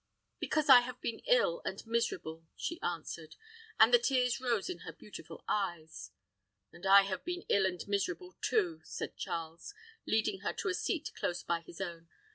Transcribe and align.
"Because 0.39 0.67
I 0.67 0.79
have 0.79 0.99
been 0.99 1.19
ill 1.27 1.61
and 1.63 1.85
miserable," 1.85 2.47
she 2.55 2.81
answered; 2.81 3.35
and 3.79 3.93
the 3.93 3.99
tears 3.99 4.41
rose 4.41 4.67
in 4.67 4.79
her 4.79 4.91
beautiful 4.91 5.43
eyes. 5.47 6.09
"And 6.73 6.87
I 6.87 7.03
have 7.03 7.23
been 7.23 7.43
ill 7.49 7.67
and 7.67 7.87
miserable 7.87 8.35
too," 8.41 8.81
said 8.83 9.15
Charles, 9.15 9.75
leading 10.07 10.39
her 10.39 10.53
to 10.53 10.69
a 10.69 10.73
seat 10.73 11.11
close 11.15 11.43
by 11.43 11.59
his 11.59 11.79
own. 11.79 12.09